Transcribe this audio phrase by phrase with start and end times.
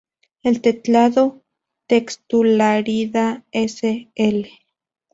[0.41, 1.43] El clado
[1.85, 4.49] Textulariida s.l.